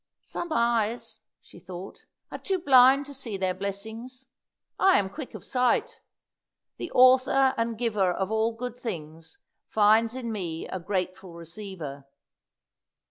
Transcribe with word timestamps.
"Some 0.23 0.51
eyes," 0.51 1.19
she 1.41 1.59
thought, 1.59 2.07
"are 2.31 2.39
too 2.39 2.57
blind 2.57 3.05
to 3.05 3.13
see 3.13 3.37
their 3.37 3.53
blessings; 3.53 4.29
I 4.79 4.97
am 4.97 5.11
quick 5.11 5.35
of 5.35 5.45
sight. 5.45 6.01
The 6.77 6.91
Author 6.93 7.53
and 7.55 7.77
Giver 7.77 8.09
of 8.11 8.31
all 8.31 8.53
good 8.55 8.75
things 8.75 9.37
finds 9.67 10.15
in 10.15 10.31
me 10.31 10.67
a 10.67 10.79
grateful 10.79 11.35
receiver." 11.35 12.07